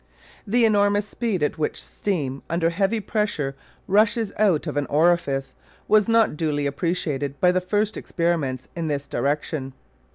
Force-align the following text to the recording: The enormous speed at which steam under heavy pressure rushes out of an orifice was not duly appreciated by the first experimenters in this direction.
The 0.47 0.65
enormous 0.65 1.07
speed 1.07 1.43
at 1.43 1.59
which 1.59 1.79
steam 1.79 2.41
under 2.49 2.71
heavy 2.71 2.99
pressure 2.99 3.55
rushes 3.87 4.33
out 4.39 4.65
of 4.65 4.75
an 4.75 4.87
orifice 4.87 5.53
was 5.87 6.07
not 6.07 6.35
duly 6.35 6.65
appreciated 6.65 7.39
by 7.39 7.51
the 7.51 7.61
first 7.61 7.95
experimenters 7.95 8.67
in 8.75 8.87
this 8.87 9.07
direction. 9.07 9.73